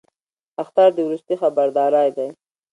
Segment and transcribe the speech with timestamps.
[0.63, 2.27] اخطار د وروستي خبرداری دی